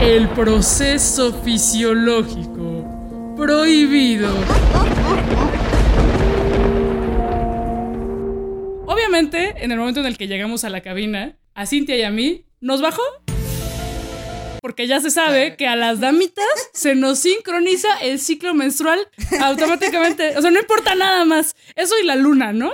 [0.00, 4.30] El proceso fisiológico prohibido.
[8.86, 12.10] Obviamente, en el momento en el que llegamos a la cabina, a Cintia y a
[12.10, 13.02] mí, ¿nos bajó?
[14.62, 18.98] Porque ya se sabe que a las damitas se nos sincroniza el ciclo menstrual
[19.40, 20.36] automáticamente.
[20.36, 21.54] O sea, no importa nada más.
[21.76, 22.72] Eso y la luna, ¿no?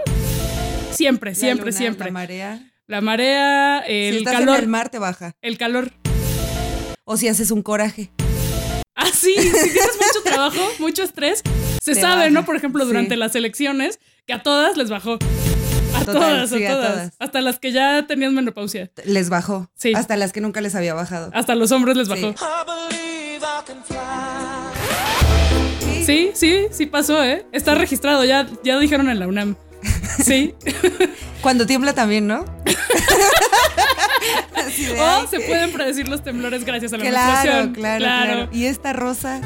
[0.93, 2.07] Siempre, La siempre, luna, siempre.
[2.07, 2.61] La marea.
[2.87, 4.57] La marea, si el estás calor.
[4.57, 5.35] en el mar te baja.
[5.43, 5.93] El calor.
[7.09, 8.11] O si haces un coraje.
[8.97, 11.41] Ah, sí, si tienes mucho trabajo, mucho estrés,
[11.81, 12.45] se Te sabe, baja, ¿no?
[12.45, 13.17] Por ejemplo, durante sí.
[13.17, 15.13] las elecciones, que a todas les bajó.
[15.95, 16.93] A Total, todas, a sí, a todas.
[16.93, 17.13] todas.
[17.21, 18.91] Hasta las que ya tenían menopausia.
[19.05, 19.71] Les bajó.
[19.77, 19.93] Sí.
[19.95, 21.31] Hasta las que nunca les había bajado.
[21.33, 22.15] Hasta los hombres les Sí.
[22.15, 22.35] bajó.
[26.05, 27.47] Sí, sí, sí pasó, ¿eh?
[27.53, 29.55] Está registrado, ya, ya dijeron en la UNAM.
[30.25, 30.55] Sí.
[31.41, 32.45] Cuando tiembla también, ¿no?
[34.77, 37.75] Así de, o se pueden predecir los temblores gracias a la Claro, menstruación.
[37.75, 39.41] claro, claro, Y esta rosa.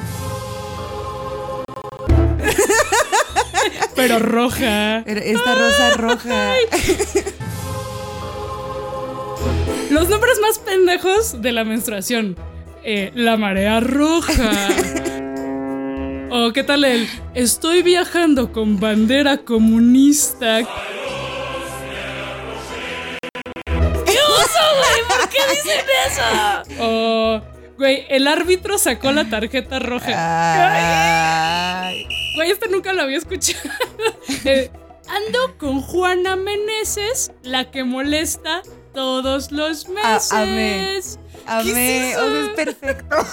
[3.94, 5.02] Pero roja.
[5.04, 6.54] Pero Esta rosa roja.
[9.90, 12.36] Los nombres más pendejos de la menstruación.
[12.84, 14.32] Eh, la marea roja.
[16.30, 20.60] o qué tal el estoy viajando con bandera comunista.
[26.12, 26.78] Eso?
[26.82, 27.40] O,
[27.76, 30.10] güey, el árbitro sacó la tarjeta roja.
[31.86, 32.06] Ay.
[32.36, 33.58] Güey, este nunca lo había escuchado.
[34.44, 34.70] Eh,
[35.08, 38.62] ando con Juana Meneses, la que molesta
[38.94, 40.32] todos los Ah, meses.
[40.32, 41.00] amé.
[41.46, 42.10] Amé.
[42.10, 43.16] es o sea, es perfecto.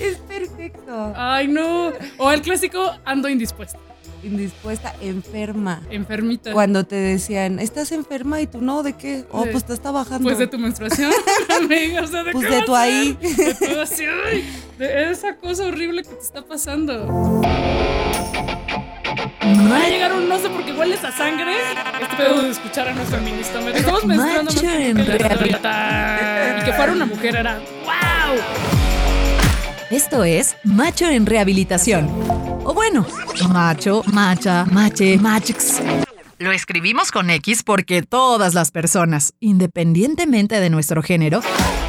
[0.00, 1.12] es perfecto.
[1.16, 1.92] Ay, no.
[2.18, 3.78] O el clásico, ando indispuesta,
[4.22, 5.80] Indispuesta, enferma.
[5.90, 6.52] enfermita.
[6.52, 8.40] Cuando te decían, ¿estás enferma?
[8.40, 9.24] Y tú, no, ¿de qué?
[9.30, 10.24] Oh, De- pues te está bajando.
[10.24, 11.10] Pues de tu menstruación,
[11.62, 12.02] amiga.
[12.02, 13.16] O sea, ¿de Pues qué de tu ahí.
[13.20, 14.44] De tu así, ay,
[14.78, 17.40] de esa cosa horrible que te está pasando.
[19.70, 21.54] Va a llegar un no sé porque hueles a sangre.
[22.02, 23.60] Este pedo de escuchar a nuestro ministro.
[23.68, 25.44] Estamos menstruando más Macho en que realidad.
[25.44, 26.58] historia.
[26.60, 28.40] Y que fuera una mujer era ¡Wow!
[29.90, 32.08] Esto es Macho en Rehabilitación.
[33.48, 35.80] Macho, macha, mache, machix.
[36.38, 41.40] Lo escribimos con X porque todas las personas, independientemente de nuestro género,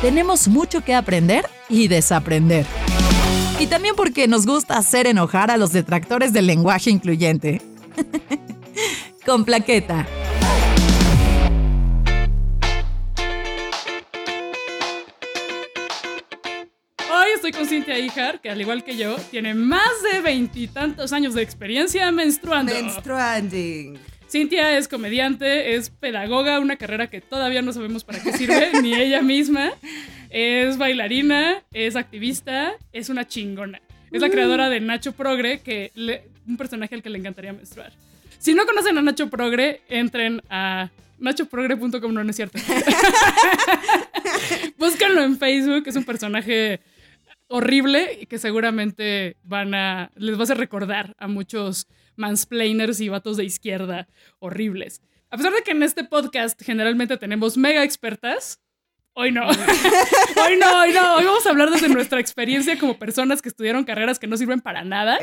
[0.01, 2.65] tenemos mucho que aprender y desaprender.
[3.59, 7.61] Y también porque nos gusta hacer enojar a los detractores del lenguaje incluyente.
[9.25, 10.07] con plaqueta.
[17.43, 21.41] Estoy con Cintia Ijar, que al igual que yo, tiene más de veintitantos años de
[21.41, 22.71] experiencia menstruando.
[22.71, 23.97] Menstruanding.
[24.29, 28.93] Cintia es comediante, es pedagoga, una carrera que todavía no sabemos para qué sirve, ni
[28.93, 29.71] ella misma.
[30.29, 33.81] Es bailarina, es activista, es una chingona.
[34.11, 37.91] Es la creadora de Nacho Progre, que le- un personaje al que le encantaría menstruar.
[38.37, 42.59] Si no conocen a Nacho Progre, entren a nachoprogre.com, no, no es cierto.
[44.77, 46.79] Búscanlo en Facebook, es un personaje
[47.51, 53.37] horrible y que seguramente van a les vas a recordar a muchos mansplainers y vatos
[53.37, 54.07] de izquierda
[54.39, 55.01] horribles.
[55.29, 58.61] A pesar de que en este podcast generalmente tenemos mega expertas,
[59.13, 59.47] hoy no.
[59.47, 61.15] hoy no, hoy no.
[61.15, 64.61] Hoy vamos a hablar desde nuestra experiencia como personas que estudiaron carreras que no sirven
[64.61, 65.19] para nada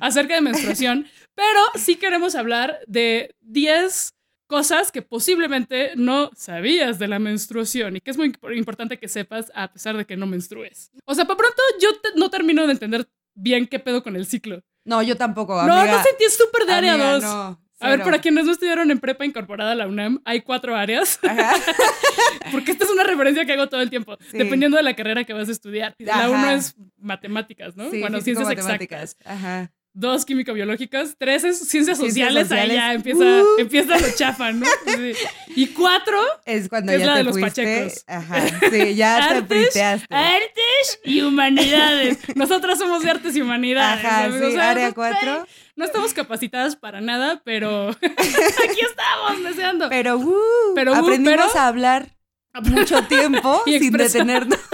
[0.00, 4.15] acerca de menstruación, pero sí queremos hablar de 10
[4.46, 9.08] cosas que posiblemente no sabías de la menstruación y que es muy imp- importante que
[9.08, 10.90] sepas a pesar de que no menstrues.
[11.04, 14.26] O sea, para pronto yo te- no termino de entender bien qué pedo con el
[14.26, 14.62] ciclo.
[14.84, 15.96] No, yo tampoco, no, amiga.
[15.98, 17.22] no sentí es súper de área Amiga, 2.
[17.24, 20.74] no, a ver, para quienes no estudiaron en prepa incorporada a la UNAM, hay cuatro
[20.76, 21.18] áreas.
[21.22, 21.52] Ajá.
[22.52, 24.38] Porque esta es una referencia que hago todo el tiempo, Sí.
[24.38, 25.94] dependiendo de la carrera que vas a estudiar.
[25.98, 27.90] La uno es matemáticas, ¿no?
[27.90, 29.02] Sí, bueno, ciencias matemáticas.
[29.12, 29.26] exactas.
[29.36, 29.72] Ajá.
[29.98, 31.98] Dos químico-biológicas, tres es ciencias Ciencias
[32.28, 32.96] sociales, ahí ya sociales.
[32.96, 33.46] empieza, Uh.
[33.60, 34.66] empieza lo chafa, ¿no?
[34.84, 35.12] Sí.
[35.56, 37.62] Y cuatro, Es cuando Es ya la te de los fuiste.
[37.64, 38.04] pachecos.
[38.06, 38.46] Ajá.
[38.70, 40.14] Sí, ya te artes, friteaste.
[40.14, 42.18] artes y humanidades.
[42.36, 44.04] Nosotras somos de artes y humanidades.
[44.04, 44.40] Ajá, amigos.
[44.50, 45.46] sí, O sea, área no- 4.
[45.76, 49.88] No estamos capacitadas para nada, pero aquí estamos deseando.
[49.88, 52.15] Pero, uh, Pero, uh, aprendimos pero- a hablar
[52.60, 54.58] mucho tiempo Y sin detenernos.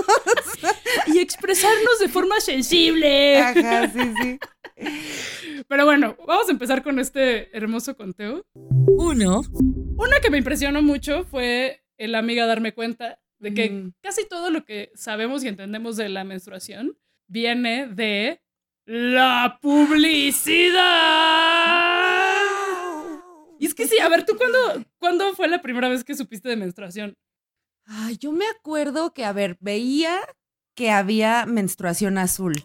[1.06, 3.38] Y expresarnos de forma sensible.
[3.38, 4.38] Ajá, sí, sí.
[5.69, 8.44] Pero bueno, vamos a empezar con este hermoso conteo.
[8.55, 9.43] Uno.
[9.96, 13.93] Una que me impresionó mucho fue el amiga darme cuenta de que Mm.
[14.02, 16.96] casi todo lo que sabemos y entendemos de la menstruación
[17.28, 18.40] viene de
[18.87, 20.73] la publicidad.
[23.58, 24.58] Y es que sí, a ver, ¿tú cuándo,
[24.99, 27.14] cuándo fue la primera vez que supiste de menstruación?
[27.87, 30.20] Ay, yo me acuerdo que, a ver, veía
[30.75, 32.62] que había menstruación azul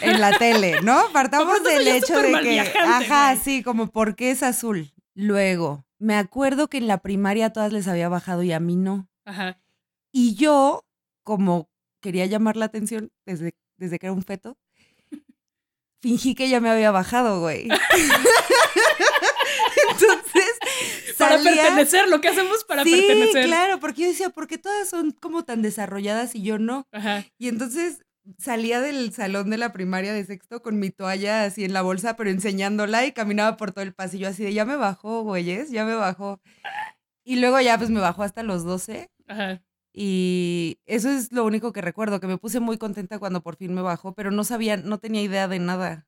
[0.00, 1.00] en la tele, ¿no?
[1.12, 4.92] Partamos del hecho de que, ajá, sí, como por qué es azul.
[5.14, 8.76] Luego, me acuerdo que en la primaria a todas les había bajado y a mí
[8.76, 9.08] no.
[9.24, 9.60] Ajá.
[10.12, 10.86] Y yo,
[11.24, 11.70] como
[12.00, 14.58] quería llamar la atención desde, desde que era un feto,
[16.00, 17.68] fingí que ya me había bajado, güey.
[21.18, 23.44] Para pertenecer, lo que hacemos para sí, pertenecer.
[23.46, 26.86] claro, porque yo decía, ¿por qué todas son como tan desarrolladas y yo no?
[26.92, 27.24] Ajá.
[27.38, 28.02] Y entonces
[28.38, 32.16] salía del salón de la primaria de sexto con mi toalla así en la bolsa,
[32.16, 35.84] pero enseñándola y caminaba por todo el pasillo así de, ya me bajó, güeyes, ya
[35.84, 36.40] me bajó.
[37.24, 39.62] Y luego ya pues me bajó hasta los 12 Ajá.
[39.92, 43.74] y eso es lo único que recuerdo, que me puse muy contenta cuando por fin
[43.74, 46.06] me bajó, pero no sabía, no tenía idea de nada.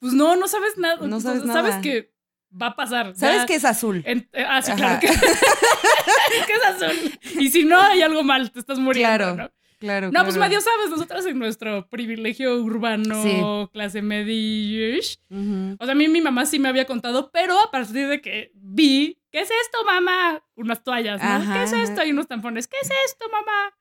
[0.00, 1.06] Pues no, no sabes nada.
[1.06, 1.80] No sabes Sabes nada.
[1.82, 2.14] que
[2.50, 3.14] va a pasar.
[3.14, 4.02] ¿Sabes Ya que es azul?
[4.06, 4.98] en- eh, ah, sí, Ajá.
[4.98, 5.00] claro.
[5.00, 5.06] Que,
[6.46, 7.18] que es azul.
[7.40, 9.08] Y si no, hay algo mal, te estás muriendo.
[9.16, 9.50] Claro, ¿no?
[9.78, 10.10] Claro.
[10.10, 10.48] No, pues claro.
[10.50, 13.40] medio sabes, nosotras en nuestro privilegio urbano, Sí.
[13.72, 14.98] clase media
[15.30, 15.76] Ujú.
[15.78, 18.50] O sea, a mí mi mamá sí me había contado, pero a partir de que
[18.54, 20.42] vi, ¿qué es esto, mamá?
[20.56, 21.28] Unas toallas, ¿no?
[21.28, 22.04] Ajá, ¿Qué es esto?
[22.04, 23.72] Y unos tampones, ¿qué es esto, mamá?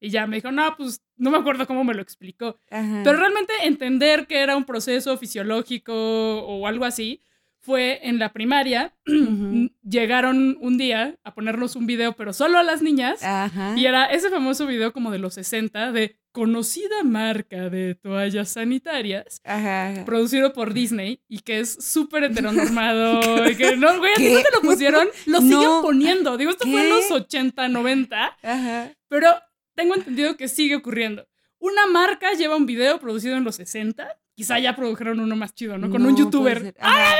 [0.00, 2.58] Y ya me dijo, no, pues no me acuerdo cómo me lo explicó.
[2.70, 3.00] Ajá.
[3.04, 7.22] Pero realmente entender que era un proceso fisiológico o algo así
[7.68, 8.94] fue en la primaria.
[9.06, 9.68] Ujú.
[9.86, 13.22] Llegaron un día a ponernos un video, pero solo a las niñas.
[13.22, 13.74] Ajá.
[13.76, 19.40] Y era ese famoso video como de los 60 de conocida marca de toallas sanitarias,
[19.44, 20.04] Ajá, ajá.
[20.06, 23.20] producido por Disney y que es súper heteronormado.
[23.50, 24.32] y que no, güey, ¿a ti ¿Qué?
[24.34, 25.08] no te lo pusieron?
[25.26, 25.82] Lo siguen No.
[25.82, 26.36] poniendo.
[26.38, 27.08] Digo, esto fue en ¿Qué?
[27.10, 28.92] los 80, 90, Ajá.
[29.08, 29.28] pero
[29.74, 31.26] tengo entendido que sigue ocurriendo.
[31.58, 34.16] Una marca lleva un video producido en los 60.
[34.38, 35.90] Quizá ya produjeron uno más chido, ¿no?
[35.90, 36.62] Con un youtuber.
[36.62, 36.76] ser.
[36.78, 37.16] Ajá.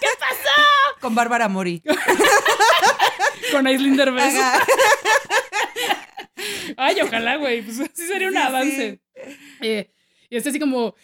[0.00, 0.98] ¿Qué pasó?
[1.00, 1.80] Con Bárbara Mori.
[3.52, 4.34] Con Aislinn Derbez.
[6.76, 7.62] Ay, ojalá, güey.
[7.62, 9.00] Pues sí sería un Sí, avance.
[9.60, 9.92] Eh,
[10.28, 10.96] y es así como.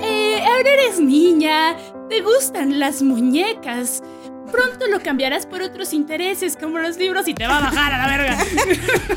[0.00, 1.76] Eh, ahora eres niña.
[2.08, 4.02] Te gustan las muñecas.
[4.50, 7.98] Pronto lo cambiarás por otros intereses como los libros y te va a bajar a
[7.98, 8.38] la verga.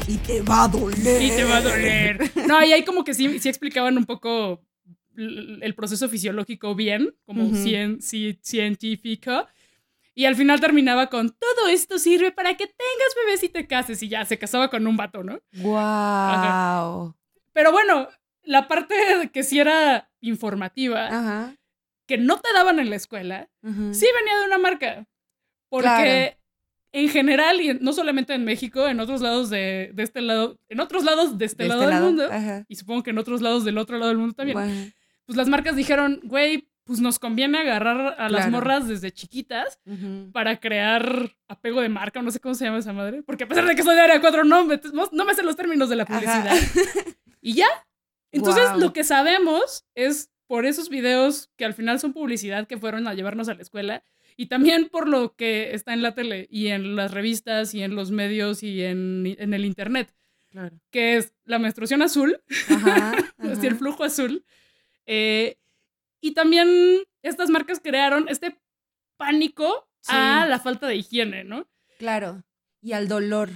[0.10, 1.22] Y te va a doler.
[1.22, 2.32] y te va a doler.
[2.48, 4.60] No, y ahí como que sí, sí explicaban un poco
[5.62, 9.48] el proceso fisiológico bien, como cien- ci- científico.
[10.16, 14.04] Y al final terminaba con, todo esto sirve para que tengas bebés y te cases.
[14.04, 15.40] Y ya, se casaba con un vato, ¿no?
[15.54, 17.16] Wow.
[17.54, 18.08] Pero bueno,
[18.44, 18.96] la parte
[19.34, 21.56] que sí era informativa, Ajá.
[22.08, 25.06] que no te daban en la escuela, sí venía de una marca.
[25.70, 26.36] Porque Claro.
[26.92, 30.80] en general, y no solamente en México, en otros lados de, de este lado, en
[30.80, 32.12] otros lados de este De lado este del lado.
[32.12, 32.66] mundo, Ajá.
[32.68, 34.92] y supongo que en otros lados del otro lado del mundo también, Bueno.
[35.30, 38.52] Pues las marcas dijeron, güey, pues nos conviene agarrar a las Claro.
[38.52, 39.80] morras desde chiquitas
[40.32, 43.68] para crear apego de marca, no sé cómo se llama esa madre, porque a pesar
[43.68, 44.82] de que soy de área 4, no, me-
[45.12, 46.48] no me sé los términos de la publicidad.
[46.48, 46.56] Ajá.
[47.42, 47.68] Y ya.
[48.32, 53.08] Entonces, lo que sabemos es por esos videos que al final son publicidad que fueron
[53.08, 54.04] a llevarnos a la escuela
[54.36, 57.94] y también por lo que está en la tele y en las revistas y en
[57.96, 60.12] los medios y en, en el internet,
[60.50, 60.80] Claro.
[60.90, 63.12] que es la menstruación azul, Ajá.
[63.38, 63.78] así el ajá.
[63.80, 64.44] flujo azul.
[65.12, 65.58] Eh,
[66.22, 66.68] y también
[67.24, 68.60] estas marcas crearon este
[69.18, 70.14] pánico Sí.
[70.16, 71.68] a la falta de higiene, ¿no?
[71.98, 72.44] Claro.
[72.82, 73.50] Y al dolor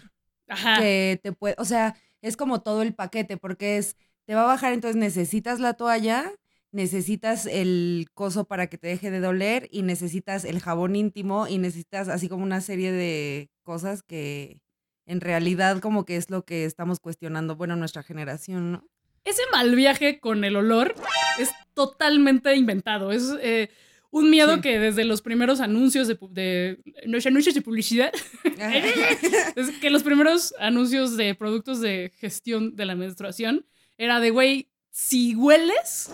[0.50, 0.78] Ajá.
[0.80, 4.48] que te puede, o sea, es como todo el paquete, porque es, te va a
[4.48, 6.30] bajar, entonces necesitas la toalla,
[6.72, 11.60] necesitas el coso para que te deje de doler y necesitas el jabón íntimo y
[11.60, 14.62] necesitas así como una serie de cosas que
[15.06, 18.88] en realidad como que es lo que estamos cuestionando, bueno, nuestra generación, ¿no?
[19.26, 20.96] Ese mal viaje con el olor
[21.40, 23.12] es totalmente inventado.
[23.12, 23.70] Es eh,
[24.12, 24.62] un miedo Sí.
[24.62, 26.78] que desde los primeros anuncios de, de
[27.26, 28.12] anuncios de publicidad,
[29.56, 33.66] es que los primeros anuncios de productos de gestión de la menstruación
[33.98, 36.12] era de, güey, si hueles,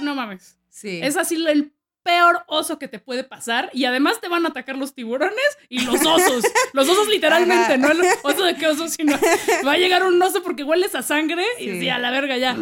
[0.00, 0.56] no mames.
[0.70, 1.00] Sí.
[1.02, 4.76] Es así el peor oso que te puede pasar y además te van a atacar
[4.76, 6.44] los tiburones y los osos.
[6.72, 9.16] los osos literalmente, no el oso de qué oso, sino
[9.66, 11.88] va a llegar un oso porque hueles a sangre y Sí.
[11.88, 12.56] a la verga ya.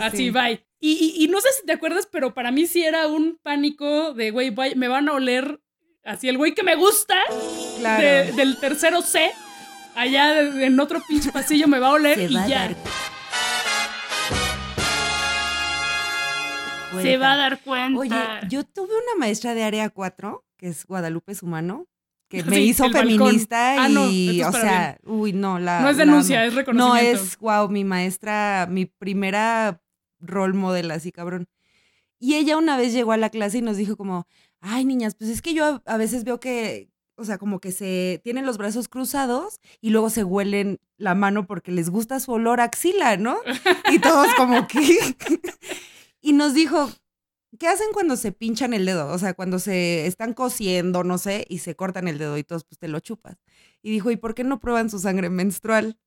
[0.00, 0.30] Así, Sí.
[0.30, 0.64] bye.
[0.80, 4.14] Y, y- y no sé si te acuerdas, pero para mí sí era un pánico
[4.14, 5.60] de, güey, me van a oler
[6.04, 7.16] así el güey que me gusta
[7.80, 8.02] claro.
[8.02, 9.30] de- del tercero C.
[9.96, 12.76] Allá en otro pinche pasillo me va a oler Se y va a ya.
[17.02, 17.98] Se va a dar cuenta.
[17.98, 18.16] Oye,
[18.48, 21.86] yo tuve una maestra de área 4, que es Guadalupe Sumano,
[22.28, 25.80] que me Sí, hizo feminista Ah, no, y, o sea, uy, no, la...
[25.80, 27.22] no es denuncia, es No, reconocimiento.
[27.22, 29.80] es, wow, mi maestra, mi primera
[30.20, 31.48] role model, así cabrón.
[32.18, 34.26] Y ella una vez llegó a la clase y nos dijo como,
[34.60, 36.90] ay, niñas, pues es que yo a, a veces veo que
[37.20, 41.46] o sea, como que se tienen los brazos cruzados y luego se huelen la mano
[41.48, 43.38] porque les gusta su olor a axila, ¿no?
[43.90, 44.78] Y todos como que...
[46.20, 46.90] y nos dijo,
[47.58, 49.08] ¿qué hacen cuando se pinchan el dedo?
[49.08, 52.64] O sea, cuando se están cosiendo, no sé, y se cortan el dedo y todos
[52.64, 53.36] pues te lo chupas.
[53.82, 55.98] Y dijo, ¿y por qué no prueban su sangre menstrual?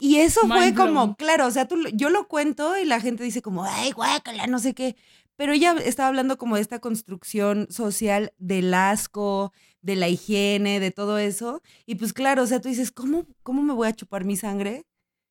[0.00, 3.40] Y eso fue como, claro, o sea, tú, yo lo cuento y la gente dice
[3.40, 4.96] como, ay, guácala, no sé qué.
[5.36, 10.90] Pero ella estaba hablando como de esta construcción social del asco, de la higiene, de
[10.90, 11.62] todo eso.
[11.86, 14.84] Y pues claro, o sea, tú dices, ¿cómo, cómo me voy a chupar mi sangre?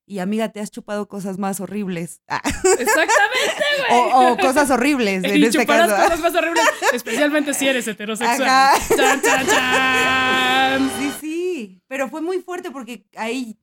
[0.06, 2.22] Y amiga, te has chupado cosas más horribles.
[2.80, 4.00] Exactamente, güey.
[4.00, 6.04] o, o cosas horribles, en y este chuparás caso.
[6.04, 8.42] cosas más horribles, especialmente si eres heterosexual.
[8.50, 8.74] Ajá.
[8.96, 10.92] Chan, chan, chan.
[11.00, 13.58] Sí, sí, pero fue muy fuerte porque ahí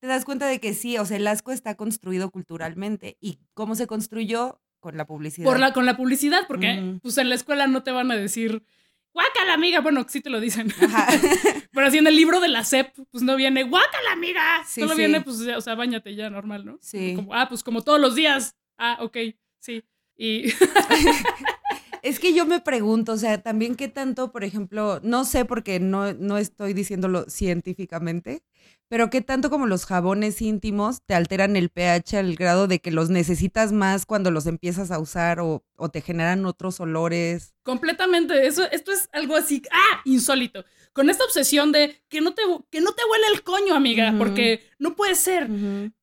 [0.00, 3.16] te das cuenta de que sí, o sea, el asco está construido culturalmente.
[3.20, 4.60] ¿Y cómo se construyó?
[4.80, 5.44] Con la publicidad.
[5.46, 8.64] Por la, con la publicidad, porque pues en la escuela no te van a decir,
[9.12, 9.80] guácala, amiga.
[9.80, 10.72] Bueno, sí te lo dicen.
[10.80, 11.06] Ajá.
[11.72, 14.62] Pero así en el libro de la SEP, pues no viene, guácala, amiga.
[14.66, 14.98] Sí, Solo sí.
[14.98, 16.78] viene, pues, o sea, bañate ya, normal, ¿no?
[16.80, 17.14] Sí.
[17.14, 18.56] Como, ah, pues como todos los días.
[18.78, 19.16] Ah, ok,
[19.60, 19.84] sí.
[20.16, 20.44] Y
[22.02, 25.80] Es que yo me pregunto, o sea, también qué tanto, por ejemplo, no sé porque
[25.80, 28.42] no, no estoy diciéndolo científicamente,
[28.88, 32.90] pero qué tanto como los jabones íntimos te alteran el pH al grado de que
[32.90, 37.54] los necesitas más cuando los empiezas a usar o, o te generan otros olores.
[37.62, 40.64] completamente, eso, esto es algo así, ah, insólito.
[40.92, 44.68] Con esta obsesión de que no te, que no te huele el coño, amiga, porque
[44.78, 45.48] no puede ser.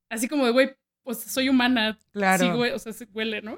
[0.10, 0.70] Así como de, güey,
[1.08, 1.98] pues soy humana.
[2.12, 2.44] Claro.
[2.66, 3.58] Sí, o sea, sí huele, ¿no?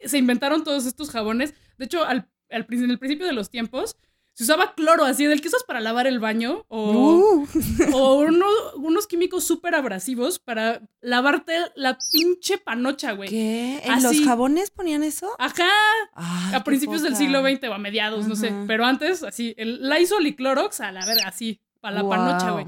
[0.00, 1.52] Se inventaron todos estos jabones.
[1.78, 3.96] De hecho, al, al en el principio de los tiempos,
[4.34, 7.46] se usaba cloro así, del que usas para lavar el baño o, Uh,
[7.94, 13.28] o uno- unos químicos súper abrasivos para lavarte la pinche panocha, güey.
[13.28, 13.82] ¿Qué?
[13.84, 14.02] ¿En Así.
[14.18, 15.30] los jabones ponían eso?
[15.38, 15.68] Ajá,
[16.14, 18.52] Ay, a principios del siglo XX o a mediados, no sé.
[18.66, 22.10] Pero antes, así, el Lysol y Clorox a la verga, así, para la Wow.
[22.10, 22.64] panocha, güey.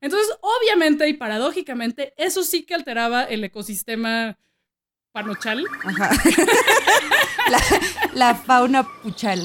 [0.00, 4.36] Entonces, obviamente y paradójicamente, eso sí que alteraba el ecosistema
[5.12, 5.64] panochal.
[5.84, 6.10] Ajá.
[7.50, 7.60] la,
[8.14, 9.40] la fauna puchal.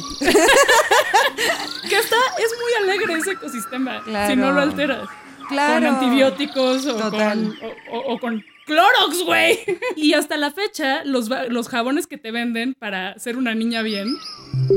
[1.89, 4.03] Que está, es muy alegre ese ecosistema.
[4.03, 4.31] Claro.
[4.33, 5.07] Si no lo alteras.
[5.47, 5.73] Claro.
[5.85, 7.55] Con antibióticos o Total.
[7.59, 9.59] con, o, o- o con Clorox, güey.
[9.95, 14.07] Y hasta la fecha, los jabones que te venden para ser una niña bien.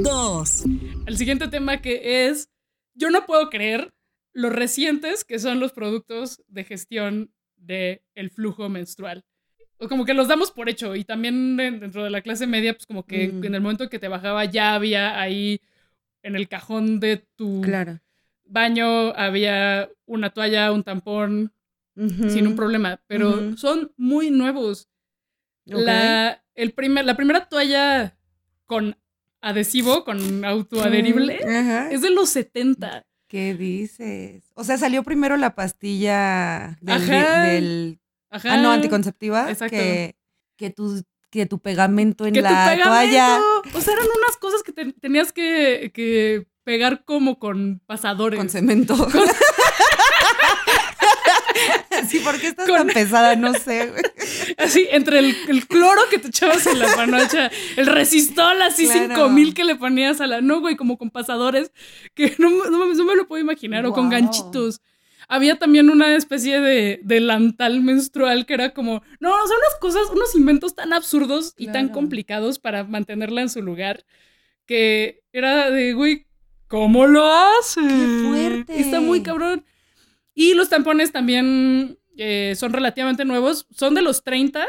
[0.03, 0.63] Dos.
[1.07, 2.49] El siguiente tema que es,
[2.95, 3.93] yo no puedo creer
[4.33, 9.25] lo recientes que son los productos de gestión del el flujo menstrual.
[9.79, 12.73] O como que los damos por hecho y también en- dentro de la clase media,
[12.73, 13.45] pues como que Mm.
[13.45, 15.61] en el momento que te bajaba ya había ahí
[16.23, 18.01] en el cajón de tu Claro.
[18.45, 21.53] baño, había una toalla, un tampón,
[21.97, 24.89] sin un problema, pero son muy nuevos.
[25.67, 28.17] La, el primer, la primera toalla
[28.67, 28.97] con
[29.41, 31.91] adhesivo, con autoadherible, Mm, Ajá.
[31.91, 33.05] es de los 70.
[33.33, 34.43] ¿Qué dices?
[34.53, 37.43] O sea, salió primero la pastilla del, Ajá.
[37.45, 37.99] del-
[38.29, 38.53] Ajá.
[38.53, 39.75] ah, no, anticonceptiva, Exacto.
[39.75, 40.17] que,
[40.59, 42.91] que tu que tu pegamento en que tu la pegamento.
[42.91, 43.39] toalla.
[43.75, 48.37] O sea, eran unas cosas que te- tenías que, que pegar como con pasadores.
[48.37, 48.95] Con cemento.
[52.23, 53.37] ¿Por qué estás Con- tan pesada?
[53.37, 54.03] No sé, güey.
[54.59, 59.15] Así, entre el, el cloro que te echabas en la panocha, el resistol así Claro.
[59.15, 60.41] 5000 que le ponías a la.
[60.41, 61.73] No, güey, como con pasadores,
[62.15, 64.81] que no, no, no me lo puedo imaginar, o con ganchitos.
[65.29, 69.03] Había también una especie de delantal menstrual que era como.
[69.21, 73.63] No, son unas cosas, unos inventos tan absurdos y tan complicados para mantenerla en su
[73.63, 74.05] lugar
[74.67, 76.27] que era de, güey,
[76.69, 77.81] ¿cómo lo hace?
[77.81, 78.81] ¡Qué fuerte!
[78.81, 79.65] Está muy cabrón.
[80.35, 83.67] Y los tampones también eh, son relativamente nuevos.
[83.71, 84.67] Son de los 30,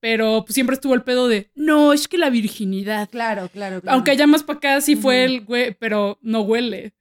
[0.00, 3.08] pero siempre estuvo el pedo de, no, es que la virginidad.
[3.10, 3.94] Claro, claro, claro.
[3.94, 6.94] Aunque allá más para acá sí fue el güey, pero no huele.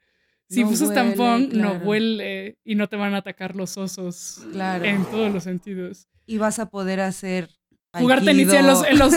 [0.49, 4.41] Si No usas huele, tampón, no huele y no te van a atacar los osos.
[4.51, 4.83] Claro.
[4.85, 6.07] En todos los sentidos.
[6.25, 7.49] Y vas a poder hacer.
[7.93, 9.13] Jugar tenis en los, en los,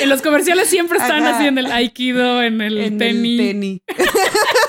[0.00, 1.36] en los comerciales siempre están Ajá.
[1.38, 3.80] así en el aikido, en el en tenis, el tenis.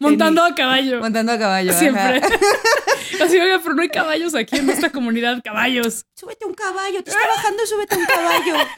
[0.00, 1.00] montando a caballo.
[1.00, 1.70] Montando a caballo.
[1.70, 1.78] ajá.
[1.78, 2.20] Siempre.
[3.24, 6.04] Así, oiga, pero no hay caballos aquí en esta comunidad, caballos.
[6.14, 8.54] Súbete un caballo, te está bajando, súbete un caballo.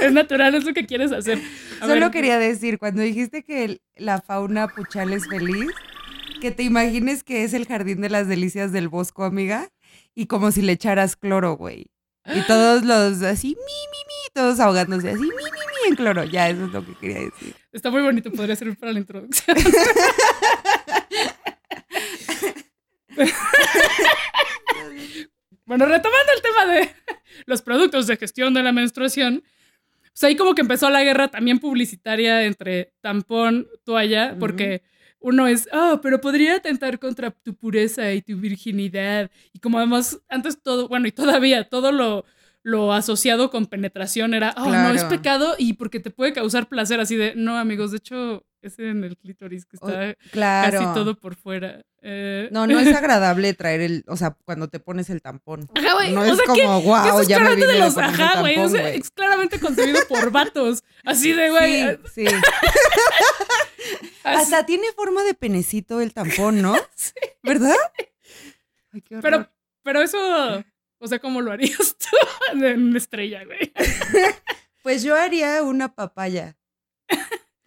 [0.00, 1.38] Es natural, es lo que quieres hacer.
[1.80, 5.70] A Solo ver, quería decir, cuando dijiste que el- la fauna puchal es feliz,
[6.40, 9.68] que te imagines que es el jardín de las delicias del bosco, amiga,
[10.14, 11.86] y como si le echaras cloro, güey.
[12.34, 16.24] Y todos los así, mi, mi, mi, todos ahogándose así, mi, mi, mi, en cloro.
[16.24, 17.54] Ya, eso es lo que quería decir.
[17.72, 19.56] Está muy bonito, podría servir para la introducción.
[25.64, 26.94] bueno, retomando el tema de
[27.46, 29.42] los productos de gestión de la menstruación,
[30.18, 34.82] sea, ahí como que empezó la guerra también publicitaria entre tampón, toalla, porque
[35.20, 39.30] uno es, ah, pero podría atentar contra tu pureza y tu virginidad.
[39.52, 42.24] Y como además, antes todo, bueno, y todavía todo lo,
[42.62, 47.00] lo asociado con penetración era, oh, no, es pecado y porque te puede causar placer,
[47.00, 50.80] así de, no, amigos, de hecho, es en el clítoris que está Claro.
[50.80, 51.80] casi todo por fuera.
[52.02, 55.68] Eh, No, no es agradable traer el, o sea, cuando te pones el tampón.
[55.74, 58.40] Ajá, güey, No o es sea, como, que wow, ya me vine de los ajá,
[58.40, 58.58] güey.
[58.58, 60.82] o sea, es claramente concebido por vatos.
[61.04, 61.74] Así de, güey.
[61.82, 62.34] eh, Sí, sí.
[64.36, 66.74] Hasta tiene forma de penecito el tampón, ¿no?
[67.42, 67.76] ¿Verdad?
[68.92, 69.50] Ay, qué pero,
[69.82, 70.18] pero eso,
[70.98, 72.16] o sea, ¿cómo lo harías tú
[72.64, 73.72] en una estrella, güey?
[74.82, 76.56] Pues yo haría una papaya.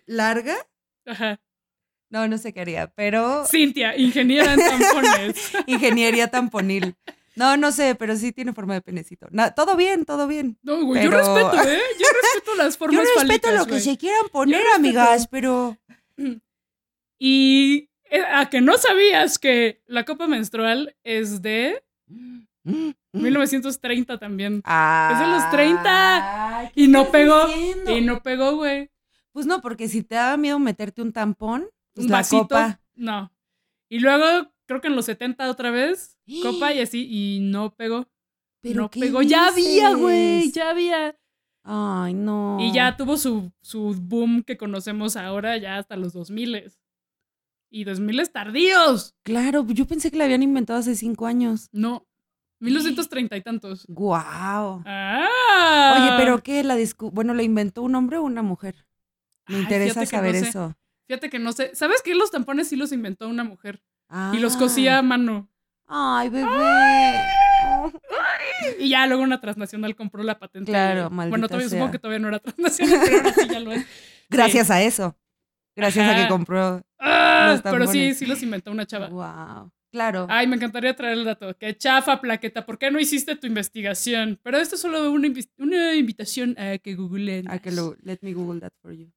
[0.05, 0.55] ¿Larga?
[1.05, 1.39] Ajá.
[2.09, 5.51] No, no sé qué haría, pero Cintia, ingeniera en tampones.
[5.67, 6.95] ingeniería tamponil.
[7.35, 9.27] No, no sé, pero sí tiene forma de penecito.
[9.55, 10.57] Todo bien, todo bien.
[10.63, 11.79] No, güey, yo respeto, ¿eh?
[11.97, 14.75] Yo respeto las Yo formas respeto fálicas, lo que se quieran poner, respeto.
[14.75, 15.77] amigas, pero...
[17.23, 21.83] Y eh, a que no sabías que la copa menstrual es de
[22.63, 24.61] Mm, 1930 también.
[24.65, 26.57] Ah, Es de los 30.
[26.59, 27.47] Ay, ¿qué Y no pegó.
[27.47, 27.97] diciendo?
[27.97, 28.89] Y no pegó, güey.
[29.31, 32.41] Pues no, porque si te da miedo meterte un tampón, pues Un la vasito.
[32.43, 32.79] copa.
[32.95, 33.31] No.
[33.89, 38.07] Y luego, creo que en los 70 otra vez, copa y así, y no pegó.
[38.61, 39.21] ¿Pero no pegó.
[39.21, 40.51] Ya había, güey.
[40.51, 41.15] Ya había.
[41.63, 42.57] Ay, no.
[42.59, 46.71] Y ya tuvo su, su boom que conocemos ahora, ya hasta los 2000
[47.73, 49.15] Y 2000 tardíos.
[49.23, 51.69] Claro, yo pensé que la habían inventado hace cinco años.
[51.71, 52.05] No.
[52.59, 53.85] 1930 y tantos.
[53.87, 54.83] Guau.
[54.85, 55.95] Ah.
[55.97, 56.63] Oye, pero ¿qué?
[56.63, 56.77] La
[57.11, 58.85] bueno, ¿la inventó un hombre o una mujer?
[59.47, 60.49] Me Ay, interesa saber no sé.
[60.49, 60.75] eso.
[61.07, 61.71] Fíjate que no sé.
[61.73, 62.13] ¿Sabes qué?
[62.13, 63.81] Los tampones sí los inventó una mujer.
[64.09, 64.31] Ah.
[64.35, 65.49] Y los cosía a mano.
[65.87, 66.47] Ay, bebé.
[68.79, 70.71] Y ya luego una transnacional compró la patente.
[70.71, 71.77] Claro, Bueno, maldita todavía sea.
[71.79, 73.85] supongo que todavía no era transnacional, pero ahora sí ya lo es.
[74.29, 75.15] Gracias a eso.
[75.75, 76.81] Gracias a que compró.
[76.99, 79.07] Ah, Los pero sí, sí los inventó una chava.
[79.09, 79.71] Wow.
[79.91, 80.25] Claro.
[80.29, 81.57] Ay, me encantaría traer el dato.
[81.57, 82.65] Qué chafa, plaqueta.
[82.65, 84.39] ¿Por qué no hiciste tu investigación?
[84.41, 87.49] Pero esto es solo una, invis- una invitación a que googleen.
[87.51, 87.95] A que lo.
[88.03, 89.11] Let me Google that for you.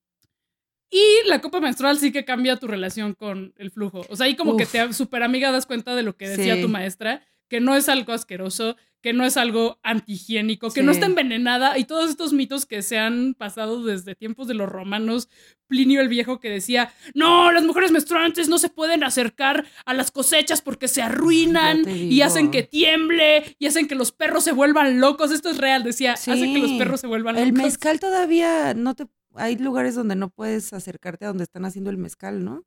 [0.90, 4.04] Y la copa menstrual sí que cambia tu relación con el flujo.
[4.08, 6.62] O sea, ahí como que te super amiga das cuenta de lo que decía Sí.
[6.62, 7.22] tu maestra,
[7.54, 10.96] que no es algo asqueroso, que no es algo antihigiénico, que no Sí.
[10.96, 15.28] está envenenada y todos estos mitos que se han pasado desde tiempos de los romanos,
[15.68, 20.10] Plinio el Viejo que decía, no, las mujeres menstruantes no se pueden acercar a las
[20.10, 24.98] cosechas porque se arruinan y hacen que tiemble y hacen que los perros se vuelvan
[24.98, 25.30] locos.
[25.30, 26.78] Esto es real, decía, hacen que los Sí.
[26.78, 27.62] perros se vuelvan El locos.
[27.62, 29.06] mezcal todavía no te.
[29.36, 32.64] Hay lugares donde no puedes acercarte a donde están haciendo el mezcal, ¿no?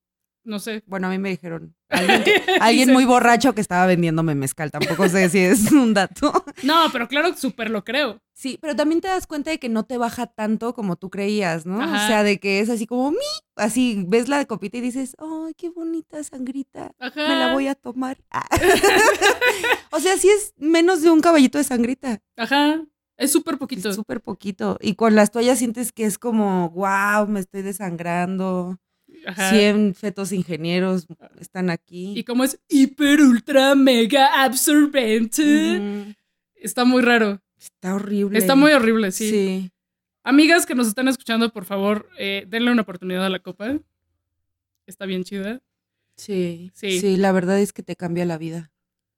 [0.47, 0.81] No sé.
[0.87, 1.75] Bueno, a mí me dijeron.
[1.89, 4.71] Alguien, que- alguien Dice- muy borracho que estaba vendiéndome mezcal.
[4.71, 6.31] Tampoco sé si es un dato.
[6.63, 8.21] No, pero claro, súper lo creo.
[8.33, 11.65] Sí, pero también te das cuenta de que no te baja tanto como tú creías,
[11.65, 11.81] ¿no?
[11.81, 12.03] Ajá.
[12.05, 13.17] O sea, de que es así como mi,
[13.57, 16.91] así ves la copita y dices, ¡ay, qué bonita sangrita!
[16.99, 17.27] Ajá.
[17.27, 18.17] Me la voy a tomar.
[18.31, 18.47] Ah.
[19.91, 22.19] o sea, sí es menos de un caballito de sangrita.
[22.37, 22.81] Ajá.
[23.17, 23.93] Es súper Es poquito.
[23.93, 24.77] súper poquito.
[24.79, 28.77] Y con las toallas sientes que es como, wow, me estoy desangrando.
[29.27, 29.49] Ajá.
[29.49, 31.05] 100 fetos ingenieros
[31.39, 32.13] están aquí.
[32.17, 36.15] Y como es hiper, ultra, mega absorbente.
[36.55, 37.41] Está muy raro.
[37.59, 38.39] Está horrible.
[38.39, 39.29] Está muy horrible, sí.
[39.29, 39.71] Sí.
[40.23, 43.77] Amigas que nos están escuchando, por favor, eh, denle una oportunidad a la copa.
[44.85, 45.61] Está bien chida.
[46.15, 46.71] Sí.
[46.73, 46.99] Sí.
[46.99, 48.71] Sí, la verdad es que te cambia la vida.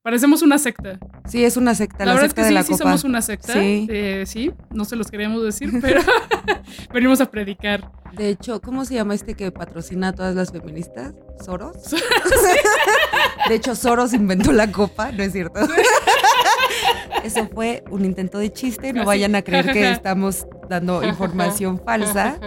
[0.10, 0.98] Parecemos una secta.
[1.28, 2.84] Sí, es una secta, La, la, verdad es que de sí, la sí copa.
[2.84, 3.54] somos una secta.
[3.54, 3.86] Sí.
[3.92, 6.02] Eh, sí, no se los queríamos decir, pero
[6.92, 7.92] venimos a predicar.
[8.14, 11.14] De hecho, ¿cómo se llama este que patrocina a todas las feministas?
[11.46, 11.76] ¿Soros?
[13.50, 15.60] De hecho, Soros inventó la copa, ¿no es cierto?
[17.24, 22.40] Eso fue un intento de chiste, no vayan a creer que estamos dando información falsa.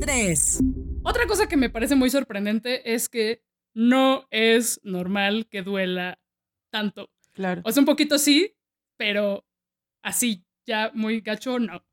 [0.00, 0.60] 3.
[1.02, 3.42] Otra cosa que me parece muy sorprendente es que
[3.74, 6.18] no es normal que duela
[6.70, 7.10] tanto.
[7.32, 7.62] Claro.
[7.64, 8.54] O sea, un poquito sí,
[8.96, 9.44] pero
[10.02, 11.84] así, ya muy gacho, no.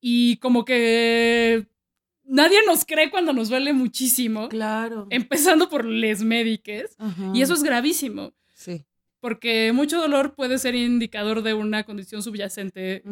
[0.00, 1.66] Y como que
[2.24, 5.06] nadie nos cree cuando nos duele muchísimo, Claro.
[5.10, 7.32] empezando por les médiques, Ajá.
[7.34, 8.84] y eso es gravísimo, Sí.
[9.20, 13.02] porque mucho dolor puede ser indicador de una condición subyacente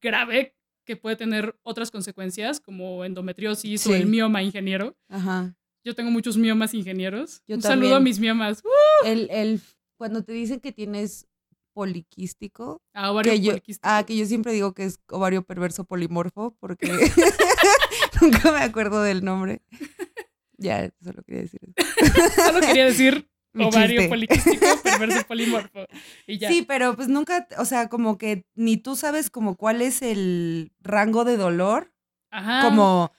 [0.00, 0.54] grave
[0.86, 4.96] que puede tener otras consecuencias, como endometriosis o el mioma ingeniero.
[5.08, 5.54] Ajá.
[5.84, 7.42] Yo tengo muchos miomas ingenieros.
[7.46, 7.80] Yo Un también.
[7.82, 8.62] saludo a mis miomas.
[8.64, 9.06] ¡Uh!
[9.06, 9.60] El, el,
[9.96, 11.26] cuando te dicen que tienes
[11.72, 13.88] poliquístico, A ovario que yo, poliquístico.
[13.88, 16.86] ah, que yo siempre digo que es ovario perverso polimorfo, porque
[18.20, 19.62] nunca me acuerdo del nombre.
[20.62, 22.42] Ya, solo quería decir eso.
[22.44, 24.08] Solo quería decir Mi ovario chiste.
[24.10, 25.86] poliquístico, perverso polimorfo.
[26.26, 26.48] Y ya.
[26.50, 30.70] Sí, pero pues nunca, o sea, como que ni tú sabes como cuál es el
[30.82, 31.94] rango de dolor
[32.30, 32.68] Ajá.
[32.68, 33.10] como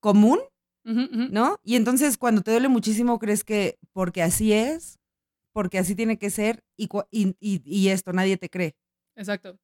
[0.00, 0.38] común,
[0.84, 1.58] ¿no?
[1.64, 4.98] Y entonces cuando te duele muchísimo crees que porque así es,
[5.52, 8.74] porque así tiene que ser y, y, y- y esto, nadie te cree.
[9.16, 9.58] Exacto.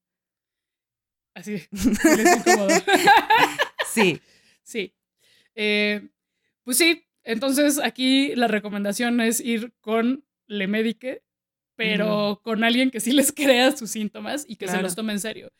[1.34, 1.62] Así.
[3.92, 4.20] Sí.
[4.62, 4.94] Sí.
[5.56, 6.08] Eh,
[6.62, 11.24] pues sí, entonces aquí la recomendación es ir con le medique,
[11.74, 15.20] pero con alguien que sí les crea sus síntomas y que se los tome en
[15.20, 15.50] serio.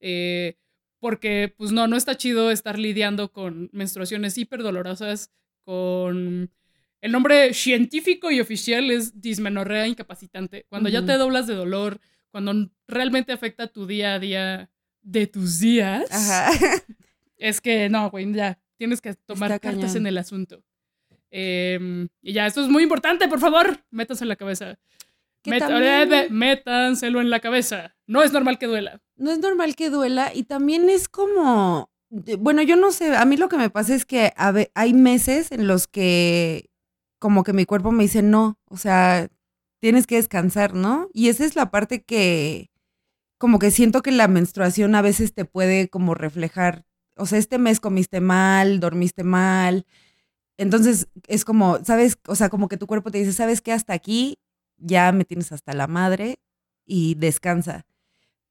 [0.00, 0.56] Eh,
[1.04, 5.30] porque, pues no, no está chido estar lidiando con menstruaciones hiperdolorosas,
[5.62, 6.50] con...
[7.02, 10.64] El nombre científico y oficial es dismenorrea incapacitante.
[10.70, 14.70] Cuando ya te doblas de dolor, cuando realmente afecta tu día a día
[15.02, 16.50] de tus días, Ajá.
[17.36, 19.96] es que no, güey, ya tienes que tomar Está cartas cañón.
[19.98, 20.64] en el asunto.
[21.30, 24.78] Em, y ya, esto es muy importante, por favor, métanse en la cabeza.
[25.44, 27.94] Que Met- también- métanselo en la cabeza.
[28.06, 29.00] No es normal que duela.
[29.16, 31.88] no es normal que duela y también es como,
[32.38, 34.32] bueno, yo no sé, a mí lo que me pasa es que
[34.74, 36.68] hay meses en los que
[37.20, 39.28] como que mi cuerpo me dice no, o sea,
[39.80, 41.08] tienes que descansar, ¿no?
[41.12, 42.70] Y esa es la parte que
[43.38, 46.84] como que siento que la menstruación a veces te puede como reflejar,
[47.16, 49.86] o sea, este mes comiste mal, dormiste mal.
[50.56, 52.18] Entonces es como, ¿sabes?
[52.26, 53.72] O sea, como que tu cuerpo te dice, ¿sabes qué?
[53.72, 54.38] Hasta aquí
[54.84, 56.38] ya me tienes hasta la madre
[56.86, 57.86] y descansa.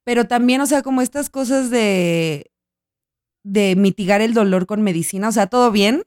[0.04, 2.52] Pero también, o sea, como estas cosas de,
[3.44, 6.04] de mitigar el dolor con medicina, o sea, todo bien,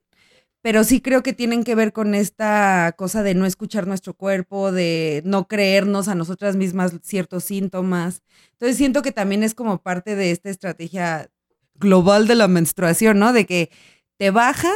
[0.62, 4.72] pero sí creo que tienen que ver con esta cosa de no escuchar nuestro cuerpo,
[4.72, 8.22] de no creernos a nosotras mismas ciertos síntomas.
[8.52, 11.30] Entonces siento que también es como parte de esta estrategia
[11.76, 13.32] global de la menstruación, ¿no?
[13.32, 13.70] De que
[14.18, 14.72] te baja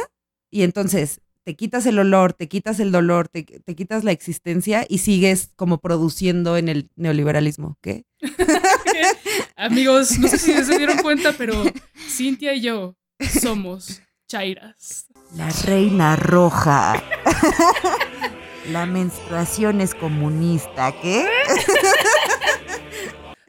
[0.49, 4.85] y entonces te quitas el olor, te quitas el dolor, te, te quitas la existencia
[4.87, 8.05] y sigues como produciendo en el neoliberalismo, ¿qué?
[9.55, 11.63] Amigos, no sé si se dieron cuenta, pero
[12.09, 12.95] Cintia y yo
[13.39, 15.07] somos chairas.
[15.35, 17.01] La reina roja.
[18.69, 21.27] La menstruación es comunista, ¿qué?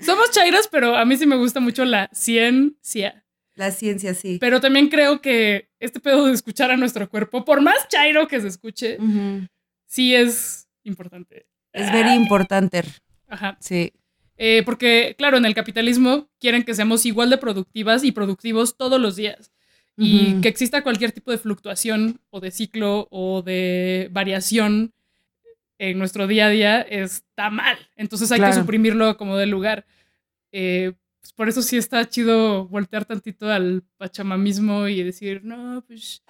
[0.01, 3.22] Somos chairas, pero a mí sí me gusta mucho la ciencia.
[3.55, 4.39] La ciencia, sí.
[4.41, 8.41] Pero también creo que este pedo de escuchar a nuestro cuerpo, por más chairo que
[8.41, 8.99] se escuche,
[9.87, 11.47] sí es importante.
[11.73, 12.83] Es very importante.
[13.29, 13.57] Ajá.
[13.61, 13.93] Sí.
[14.37, 19.01] Eh, porque, claro, en el capitalismo quieren que seamos igual de productivas y productivos todos
[19.01, 19.53] los días.
[19.97, 20.41] Y Ujú.
[20.41, 24.95] que exista cualquier tipo de fluctuación o de ciclo o de variación
[25.79, 27.77] en nuestro día a día está mal.
[27.97, 29.85] Entonces hay que suprimirlo como del lugar.
[30.51, 36.23] Eh, pues por eso sí está chido voltear tantito al pachamamismo y decir, no, pues...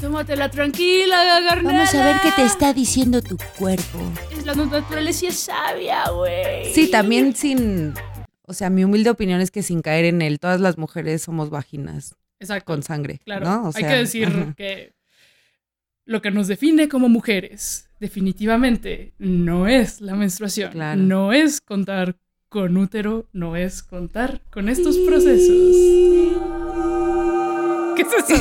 [0.00, 2.72] Tómatela tranquila, garnala.
[2.74, 3.98] diciendo tu cuerpo.
[4.30, 6.72] Es la naturaleza es sabia, güey.
[6.74, 7.94] Sí, también sin.
[8.42, 11.48] O sea, mi humilde opinión es que sin caer en él, todas las mujeres somos
[11.48, 12.66] vaginas Exacto.
[12.66, 13.20] con sangre.
[13.24, 13.46] Claro.
[13.46, 13.68] ¿no?
[13.68, 14.54] O Hay que decir ajá.
[14.54, 14.92] que
[16.04, 20.72] lo que nos define como mujeres, definitivamente, no es la menstruación.
[20.72, 21.00] Claro.
[21.00, 22.16] No es contar
[22.56, 25.66] con útero, no es contar con estos procesos.
[27.94, 28.34] ¿Qué es eso?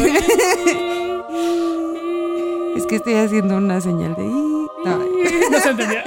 [2.78, 4.24] Es que estoy haciendo una señal de.
[4.24, 4.66] No.
[5.52, 6.00] No se entendió.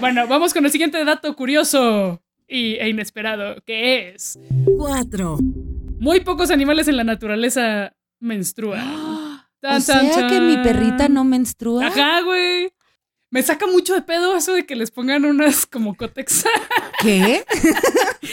[0.00, 4.38] bueno, vamos con el siguiente dato curioso y, e inesperado, que es
[4.78, 5.36] 4.
[6.00, 9.42] muy pocos animales en la naturaleza menstruan.
[9.60, 11.86] Tan, O sea tan, que mi perrita no menstrua.
[11.88, 12.72] Ajá, güey.
[13.32, 16.44] Me saca mucho de pedo eso de que les pongan unas como cótex
[17.02, 17.44] ¿Qué?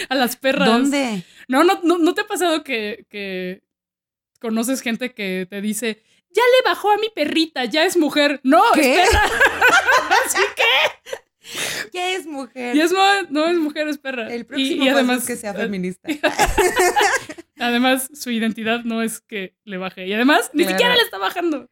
[0.09, 0.67] a las perras.
[0.67, 1.23] ¿Dónde?
[1.47, 3.63] No, no, no, ¿no te ha pasado que, que
[4.41, 8.41] conoces gente que te dice, ya le bajó a mi perrita, ya es mujer?
[8.43, 9.01] No, ¿Qué?
[9.03, 9.23] es perra.
[10.25, 11.89] Así que.
[11.93, 12.75] Ya es mujer.
[12.75, 14.31] Y es no, no es mujer, es perra.
[14.31, 16.09] El próximo y, además, es que sea feminista.
[17.59, 20.05] además, su identidad no es que le baje.
[20.07, 20.77] Y además, ni Claro.
[20.77, 21.69] siquiera le está bajando.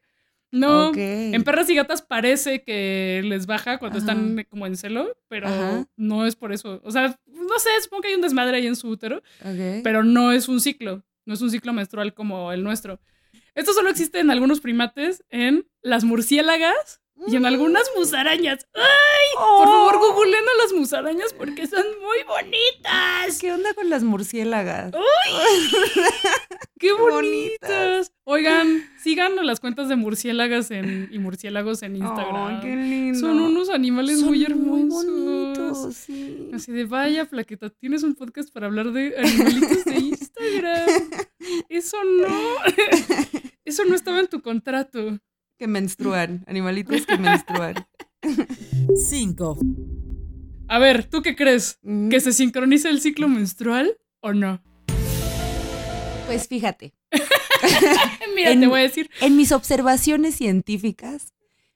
[0.50, 0.92] No.
[0.94, 4.06] En perras y gatas parece que les baja cuando Ajá.
[4.12, 5.86] están como en celo, pero Ajá.
[5.96, 6.80] no es por eso.
[6.84, 9.22] O sea, no sé, supongo que hay un desmadre ahí en su útero,
[9.82, 11.04] pero no es un ciclo.
[11.26, 13.00] No es un ciclo menstrual como el nuestro.
[13.54, 18.66] Esto solo existe en algunos primates, en las murciélagas y en algunas musarañas.
[18.74, 18.84] ¡Ay!
[19.36, 20.14] Por favor, Oh.
[20.14, 23.38] googleen a las musarañas porque son muy bonitas.
[23.40, 24.92] ¿Qué onda con las murciélagas?
[26.78, 28.12] ¡Qué bonitas.
[28.24, 32.36] Oigan, sigan a las cuentas de murciélagas en, y murciélagos en Instagram.
[32.36, 33.18] Ay, qué lindo.
[33.18, 35.04] Son unos animales Son muy hermosos.
[35.06, 36.50] bonitos, sí.
[36.54, 40.86] Así de, vaya, Plaqueta, tienes un podcast para hablar de animalitos de Instagram.
[41.68, 42.28] Eso no.
[43.64, 45.18] Eso no estaba en tu contrato.
[45.58, 47.74] Que menstruan, animalitos que menstruan.
[48.96, 49.58] 5.
[50.68, 51.78] A ver, ¿tú qué crees?
[51.82, 52.08] Ujú.
[52.10, 54.62] ¿Que se sincroniza el ciclo menstrual o no?
[56.26, 56.92] Pues fíjate,
[58.34, 59.08] Mira, En- te voy a decir.
[59.22, 61.32] en mis observaciones científicas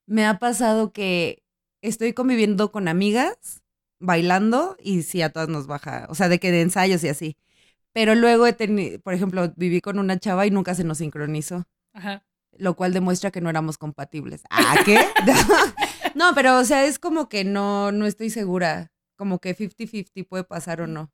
[0.07, 1.43] me ha pasado que
[1.81, 3.63] estoy conviviendo con amigas,
[3.99, 7.37] bailando, y sí, a todas nos baja, o sea, de que de ensayos y así.
[7.95, 11.65] Pero luego he tenido, por ejemplo, viví con una chava y nunca se nos sincronizó.
[11.95, 12.23] Ajá.
[12.59, 14.43] Lo cual demuestra que no éramos compatibles.
[14.51, 14.99] ¿Ah, qué?
[16.15, 18.93] no, pero o sea, es como que no, no estoy segura.
[19.17, 21.13] Como que 50-50 puede pasar o no.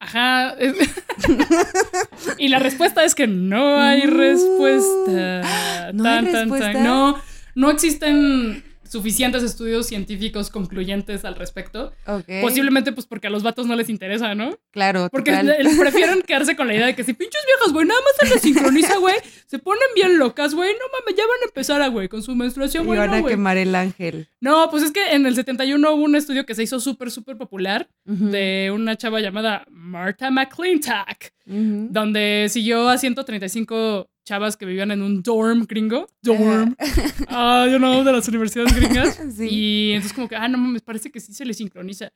[0.00, 0.54] Ajá.
[2.38, 5.92] y la respuesta es que no hay respuesta.
[5.92, 6.72] ¿no hay respuesta?
[6.74, 7.20] No,
[7.54, 11.92] no existen suficientes estudios científicos concluyentes al respecto.
[12.06, 12.24] Ok.
[12.40, 14.58] Posiblemente pues porque a los vatos no les interesa, ¿no?
[14.70, 15.32] Claro, Porque
[15.78, 18.42] prefieren quedarse con la idea de que si pinches viejas, güey, nada más se les
[18.42, 22.08] sincroniza, güey, se ponen bien locas, güey, no mames, ya van a empezar, a, güey,
[22.08, 24.28] con su menstruación, Y güey, van no, a quemar el ángel.
[24.40, 27.36] No, pues es que en el 71 hubo un estudio que se hizo súper, súper
[27.36, 35.02] popular de una chava llamada Martha McClintock, donde siguió a 135 chavas que vivían en
[35.02, 36.06] un dorm gringo.
[36.22, 36.76] Dorm.
[37.28, 39.20] Ah, yo no, de las universidades gringas.
[39.36, 39.48] Sí.
[39.50, 42.12] Y entonces como que, ah, no mames, parece que sí se le sincroniza.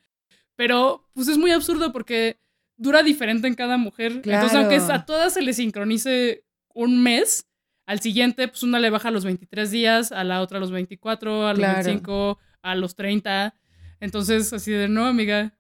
[0.57, 2.38] Pero pues es muy absurdo porque
[2.77, 4.12] dura diferente en cada mujer.
[4.12, 4.59] Entonces Claro.
[4.68, 6.44] aunque a todas se le sincronice
[6.75, 7.46] un mes,
[7.87, 10.70] al siguiente pues una le baja a los 23 días, a la otra a los
[10.70, 11.75] 24, a los Claro.
[11.77, 13.55] 25, a los 30.
[14.01, 15.55] Entonces así de, no, amiga.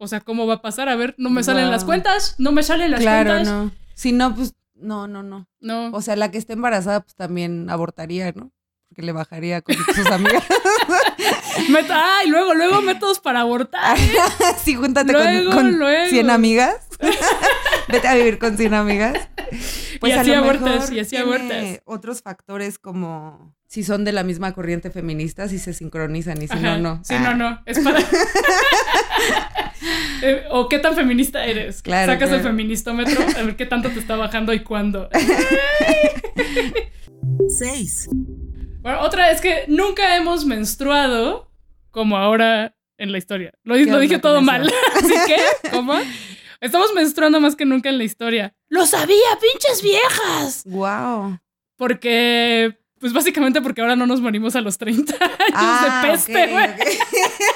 [0.00, 0.88] O sea, ¿cómo va a pasar?
[0.88, 1.86] A ver, no me salen las Wow.
[1.90, 3.48] cuentas, no me salen las Claro, cuentas.
[3.52, 3.70] no.
[3.94, 5.48] Si no, pues no, no, no.
[5.60, 5.90] No.
[5.92, 8.52] O sea, la que esté embarazada, pues también abortaría, ¿no?
[8.88, 10.44] Porque le bajaría con sus amigas.
[11.70, 13.96] Met- Ay, luego, luego métodos para abortar.
[14.64, 16.10] sí, júntate Luego, con, con luego.
[16.10, 16.76] 100 amigas.
[17.88, 19.28] Vete a vivir con 100 amigas.
[20.00, 21.80] Pues Y a así lo abortas, mejor y así abortas.
[21.84, 26.52] Otros factores como si son de la misma corriente feminista, si se sincronizan y si
[26.52, 26.76] Ajá.
[26.76, 27.00] no, no.
[27.02, 27.62] Sí, Ah, no, no.
[27.64, 28.00] Es para.
[30.24, 31.82] Eh, o qué tan feminista eres.
[31.82, 35.08] Claro, Sacas el feministómetro a ver qué tanto te está bajando y cuándo.
[37.48, 38.08] 6.
[38.82, 41.50] Bueno, otra es que nunca hemos menstruado
[41.90, 43.52] como ahora en la historia.
[43.64, 44.72] Lo, ¿Qué lo dije todo mal.
[44.94, 45.94] Así que, ¿cómo?
[46.60, 48.54] Estamos menstruando más que nunca en la historia.
[48.68, 50.62] ¡Lo sabía, pinches viejas!
[50.66, 51.40] Wow.
[51.76, 56.44] Porque, pues básicamente porque ahora no nos morimos a los 30 años Ah, de peste,
[56.44, 56.64] ok, güey.
[56.70, 56.78] ok.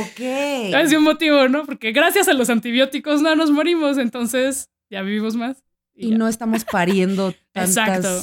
[0.00, 0.20] Ok.
[0.20, 1.64] Es un motivo, ¿no?
[1.66, 5.62] Porque gracias a los antibióticos no nos morimos, entonces ya vivimos más.
[5.94, 8.20] Y no estamos pariendo tantas Exacto.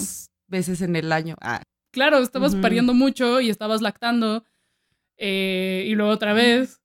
[0.47, 1.35] veces en el año.
[1.41, 4.45] Ah, Claro, estabas pariendo mucho y estabas lactando
[5.17, 6.81] eh, y luego otra vez.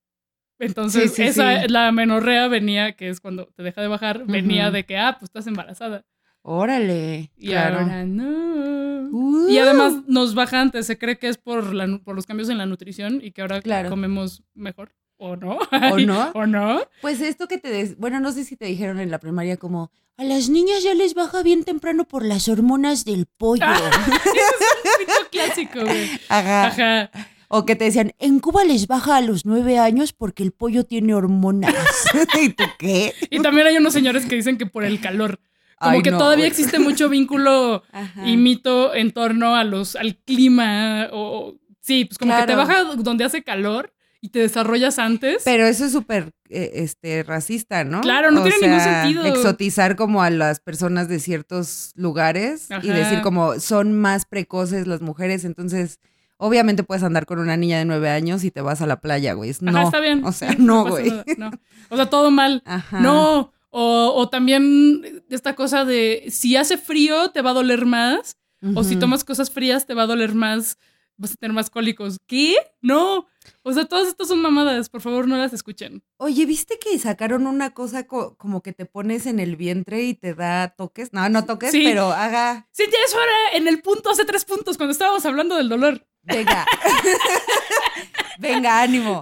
[0.58, 1.68] Entonces, Sí, sí, esa, sí.
[1.68, 5.28] la menorrea venía, que es cuando te deja de bajar, venía de que, ah, pues
[5.30, 6.04] estás embarazada.
[6.46, 7.30] Órale.
[7.37, 7.80] Y claro.
[7.80, 9.09] ahora no.
[9.12, 9.48] Uh.
[9.48, 12.59] Y además nos baja antes, se cree que es por, la, por los cambios en
[12.59, 13.90] la nutrición y que ahora Claro.
[13.90, 14.92] comemos mejor.
[15.18, 15.59] ¿O no?
[15.92, 16.30] ¿O no?
[16.35, 16.80] ¿O no?
[17.00, 17.68] Pues esto que te...
[17.70, 19.90] des- Bueno, no sé si te dijeron en la primaria como...
[20.18, 23.64] A las niñas ya les baja bien temprano por las hormonas del pollo.
[23.66, 26.11] Un mito clásico, güey.
[26.28, 26.66] Ajá.
[26.68, 27.11] Ajá.
[27.48, 30.85] O que te decían, en Cuba les baja a los nueve años porque el pollo
[30.85, 31.74] tiene hormonas.
[32.42, 33.14] ¿Y tú qué?
[33.30, 35.38] Y también hay unos señores que dicen que por el calor.
[35.78, 36.50] Como Ay, que no, todavía güey.
[36.50, 38.26] existe mucho vínculo Ajá.
[38.26, 41.08] y mito en torno a los, al clima.
[41.12, 45.42] O, sí, pues como que te baja donde hace calor y te desarrollas antes.
[45.44, 48.00] Pero eso es súper eh, este, racista, ¿no?
[48.00, 49.24] Claro, no tiene ningún sentido.
[49.26, 52.92] Exotizar como a las personas de ciertos lugares y Ajá.
[52.94, 56.00] decir como son más precoces las mujeres, entonces
[56.38, 59.34] obviamente puedes andar con una niña de nueve años y te vas a la playa,
[59.34, 59.50] güey.
[59.50, 60.24] Ajá, No, está bien.
[60.24, 61.12] O sea, Sí, no, güey.
[61.36, 61.50] no.
[61.90, 62.62] O sea, todo mal.
[62.64, 63.00] Ajá.
[63.00, 63.52] No.
[63.78, 68.38] O, o también esta cosa de si hace frío te va a doler más.
[68.74, 70.78] O si tomas cosas frías te va a doler más.
[71.18, 72.16] Vas a tener más cólicos.
[72.26, 72.56] ¿Qué?
[72.80, 73.26] No.
[73.62, 74.88] O sea, todas estas son mamadas.
[74.88, 76.02] Por favor, no las escuchen.
[76.16, 80.14] Oye, ¿viste que sacaron una cosa co- como que te pones en el vientre y
[80.14, 81.12] te da toques?
[81.12, 81.82] No, no toques, Sí.
[81.84, 85.54] pero haga, Sí, ya eso era en el punto, hace tres puntos, cuando estábamos hablando
[85.56, 86.06] del dolor.
[86.22, 86.66] venga.
[88.38, 89.20] venga, ánimo.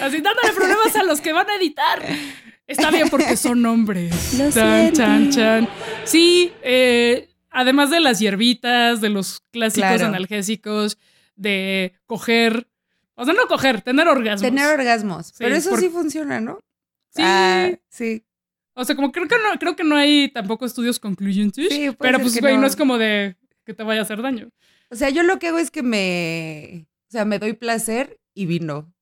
[0.00, 2.02] Así dándole problemas a los que van a editar.
[2.66, 4.34] Está bien porque son hombres.
[4.38, 5.68] Lo Chan, chan, chan.
[6.04, 10.06] Sí, eh, además de las hierbitas, de los clásicos Claro.
[10.06, 10.98] analgésicos,
[11.36, 12.68] de coger.
[13.14, 14.40] O sea, no coger, tener orgasmos.
[14.42, 15.26] Tener orgasmos.
[15.28, 16.60] Sí, pero eso por- sí funciona, ¿no?
[17.10, 17.22] Sí.
[17.24, 18.24] Ah, sí.
[18.74, 21.68] O sea, como creo que no, creo que no hay tampoco estudios concluyentes.
[21.68, 22.62] Sí, pero pues, güey, no.
[22.62, 22.66] no.
[22.66, 24.48] es como de que te vaya a hacer daño.
[24.90, 28.46] O sea, yo lo que hago es que me, o sea, me doy placer y
[28.46, 28.92] vino.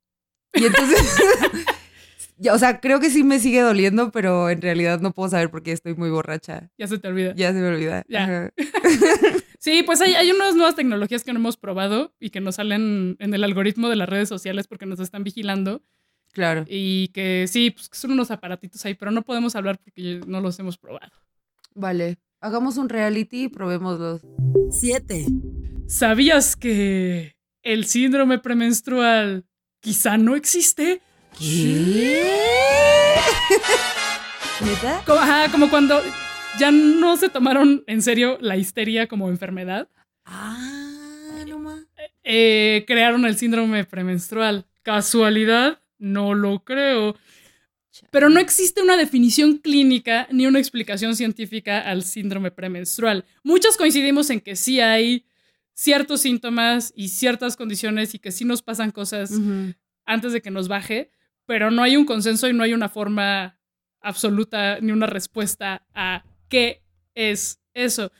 [0.54, 0.98] Y entonces,
[2.38, 5.50] ya, o sea, creo que sí me sigue doliendo, pero en realidad no puedo saber
[5.50, 6.70] porque estoy muy borracha.
[6.78, 7.34] Ya se te olvida.
[7.34, 8.04] Ya se me olvida.
[8.08, 8.52] Ya.
[9.60, 13.16] Sí, pues hay, hay unas nuevas tecnologías que no hemos probado y que nos salen
[13.18, 15.82] en el algoritmo de las redes sociales porque nos están vigilando.
[16.32, 16.64] Claro.
[16.66, 20.40] Y que sí, pues que son unos aparatitos ahí, pero no podemos hablar porque no
[20.40, 21.12] los hemos probado.
[21.74, 22.16] Vale.
[22.40, 24.22] Hagamos un reality y probémoslos.
[24.70, 25.26] 7.
[25.88, 29.44] ¿Sabías que el síndrome premenstrual
[29.80, 31.00] quizá no existe?
[31.38, 32.24] ¿Qué?
[34.64, 35.02] ¿Neta?
[35.06, 36.00] Como, ajá, como cuando
[36.58, 39.88] ya no se tomaron en serio la histeria como enfermedad,
[40.24, 41.80] Ah, no más.
[42.22, 44.66] eh, crearon el síndrome premenstrual.
[44.82, 45.80] ¿Casualidad?
[45.98, 47.16] No lo creo.
[48.10, 53.24] Pero no existe una definición clínica ni una explicación científica al síndrome premenstrual.
[53.42, 55.24] Muchos coincidimos en que sí hay
[55.80, 59.32] ciertos síntomas y ciertas condiciones y que sí nos pasan cosas
[60.04, 61.10] antes de que nos baje,
[61.46, 63.58] pero no hay un consenso y no hay una forma
[64.02, 66.82] absoluta ni una respuesta a qué
[67.14, 68.12] es eso.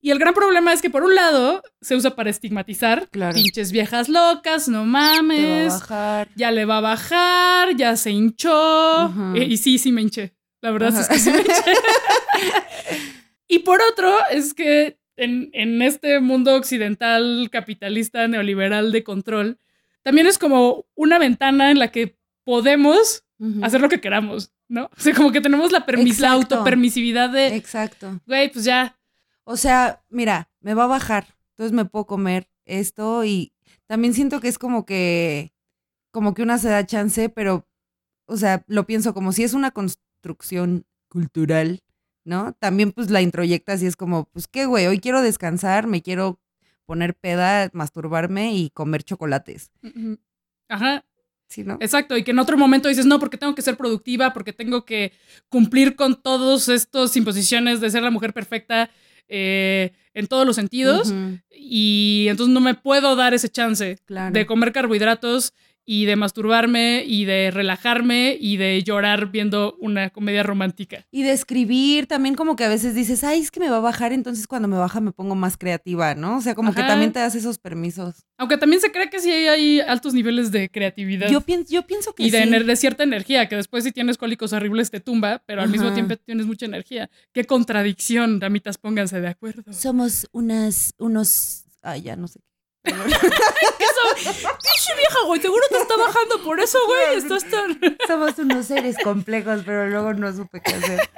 [0.00, 3.34] Y el gran problema es que por un lado se usa para estigmatizar, Claro.
[3.34, 6.28] pinches viejas locas, no Te va a mames, bajar.
[6.36, 9.12] ya le va a bajar, ya se hinchó.
[9.34, 10.36] Eh, y sí, sí me hinché.
[10.60, 11.52] La verdad es que sí me hinché.
[13.48, 19.58] y por otro, es que en, en este mundo occidental, capitalista, neoliberal de control,
[20.02, 23.24] también es como una ventana en la que podemos
[23.62, 24.84] hacer lo que queramos, ¿no?
[24.96, 28.20] O sea, como que tenemos la, permis la autopermisividad de, Exacto.
[28.26, 28.98] güey, pues ya.
[29.44, 31.36] O sea, mira, me va a bajar.
[31.50, 33.52] Entonces me puedo comer esto y
[33.86, 35.52] también siento que es como que,
[36.10, 37.66] como que una se da chance, pero,
[38.26, 41.82] o sea, lo pienso como si es una construcción cultural,
[42.26, 42.52] ¿no?
[42.58, 46.40] También pues la introyectas y es como, pues qué, güey, hoy quiero descansar, me quiero
[46.84, 49.70] poner peda, masturbarme y comer chocolates.
[50.68, 51.04] Ajá,
[51.48, 51.78] ¿Sí, no?
[51.80, 54.84] Exacto, y que en otro momento dices, no, porque tengo que ser productiva, porque tengo
[54.84, 55.12] que
[55.48, 58.90] cumplir con todos estos imposiciones de ser la mujer perfecta
[59.28, 61.14] eh, en todos los sentidos,
[61.50, 64.32] y entonces no me puedo dar ese chance claro.
[64.32, 65.54] de comer carbohidratos
[65.86, 71.06] y de masturbarme y de relajarme y de llorar viendo una comedia romántica.
[71.12, 73.80] Y de escribir, también como que a veces dices, ay, es que me va a
[73.80, 76.38] bajar, entonces cuando me baja me pongo más creativa, ¿no?
[76.38, 78.26] O sea, como que también te das esos permisos.
[78.36, 81.30] Aunque también se cree que sí hay altos niveles de creatividad.
[81.30, 82.64] Yo, pienso, yo pienso que y de, sí.
[82.64, 86.16] de cierta energía, que después si tienes cólicos horribles te tumba, pero al mismo tiempo
[86.16, 87.08] tienes mucha energía.
[87.32, 89.72] Qué contradicción, damitas, pónganse de acuerdo.
[89.72, 92.40] Somos unas, unos, ay, ya no sé.
[92.92, 93.86] Qué.
[94.14, 97.18] Pinche vieja, güey, seguro te está bajando por eso, güey.
[97.18, 97.78] Estás tan.
[98.06, 101.10] Somos unos seres complejos, pero luego no supe qué hacer.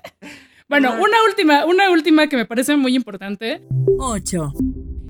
[0.69, 3.63] Bueno, una última, una última que me parece muy importante.
[3.99, 4.53] 8.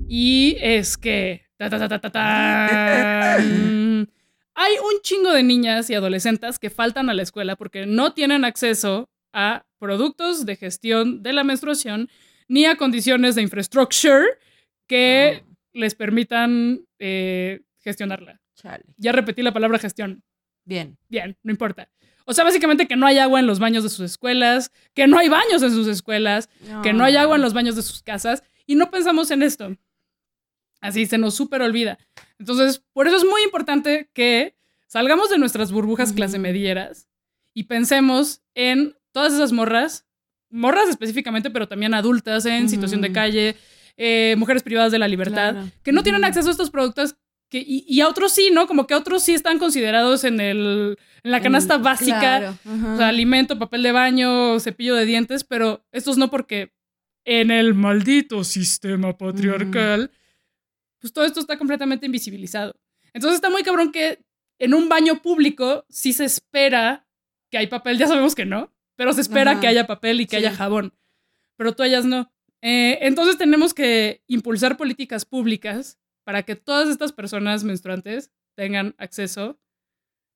[0.07, 1.45] Y es que.
[1.57, 4.09] ta, ta, ta, ta, ta, tan.
[4.55, 8.43] Hay un chingo de niñas y adolescentes que faltan a la escuela porque no tienen
[8.43, 12.09] acceso a productos de gestión de la menstruación
[12.47, 14.25] ni a condiciones de infrastructure
[14.87, 18.41] que les permitan eh, gestionarla.
[18.55, 18.85] Chale.
[18.97, 20.23] Ya repetí la palabra gestión.
[20.65, 20.97] Bien.
[21.07, 21.89] Bien, no importa.
[22.25, 25.17] O sea, básicamente que no hay agua en los baños de sus escuelas, que no
[25.17, 26.47] hay baños en sus escuelas,
[26.83, 29.75] que no hay agua en los baños de sus casas y no pensamos en esto.
[30.79, 31.97] Así se nos súper olvida.
[32.37, 34.55] Entonces, por eso es muy importante que
[34.87, 37.09] salgamos de nuestras burbujas clase medieras
[37.55, 40.05] y pensemos en todas esas morras,
[40.49, 43.55] morras específicamente, pero también adultas en situación de calle,
[44.01, 45.67] eh, mujeres privadas de la libertad, Claro.
[45.83, 47.15] que no tienen acceso a estos productos
[47.49, 48.65] que, y, y a otros sí, ¿no?
[48.65, 52.57] Como que otros sí están considerados en, el, en la canasta básica claro,
[52.93, 56.71] o sea, alimento, papel de baño, cepillo de dientes, pero estos no porque
[57.25, 60.11] en el maldito sistema patriarcal,
[60.99, 62.75] pues todo esto está completamente invisibilizado.
[63.13, 64.23] Entonces está muy cabrón que
[64.59, 67.05] en un baño público sí se espera
[67.51, 70.37] que hay papel, ya sabemos que no, pero se espera que haya papel y que
[70.39, 70.45] Sí.
[70.45, 70.93] haya jabón,
[71.57, 72.31] pero toallas no.
[72.61, 79.59] Eh, entonces tenemos que impulsar políticas públicas para que todas estas personas menstruantes tengan acceso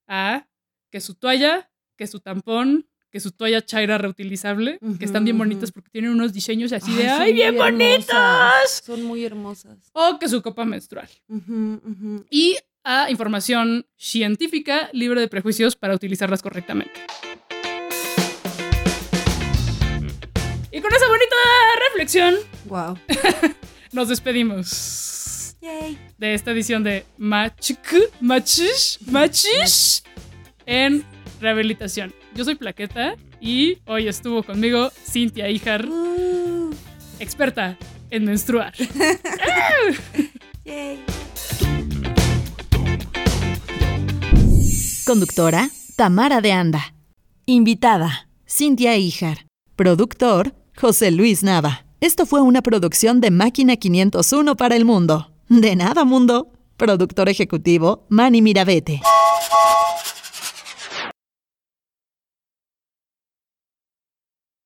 [0.07, 0.47] a
[0.91, 5.71] que su toalla, que su tampón, que su toalla chaira reutilizable, que están bien bonitas
[5.71, 8.09] porque tienen unos diseños así de Ay, son ¡ay, bien bonitos!
[8.09, 8.81] hermosas.
[8.83, 9.77] Son muy hermosas.
[9.93, 11.09] O que su copa menstrual.
[11.27, 12.25] Ujú, ujú.
[12.31, 16.99] Y a información científica libre de prejuicios para utilizarlas correctamente.
[20.75, 21.35] Y con esa bonita
[21.89, 22.97] reflexión Wow.
[23.91, 25.99] nos despedimos Yay.
[26.17, 30.01] de esta edición de Machik, Machish, Machish
[30.65, 31.05] en
[31.39, 32.11] rehabilitación.
[32.33, 36.73] Yo soy Plaqueta y hoy estuvo conmigo Cintia Ijar, Uh,
[37.19, 37.77] experta
[38.09, 38.73] en menstruar.
[40.65, 41.03] yay.
[45.05, 46.95] Conductora, Tamara de Anda.
[47.45, 49.45] Invitada, Cintia Ijar.
[49.75, 51.85] Productor, José Luis Nava.
[52.01, 55.31] Esto fue una producción de Máquina 501 para el mundo.
[55.47, 56.51] De nada, mundo.
[56.77, 59.01] Productor ejecutivo, Manny Mirabete.